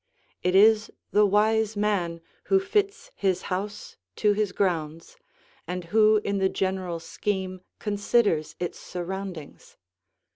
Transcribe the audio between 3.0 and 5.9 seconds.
his house to his grounds and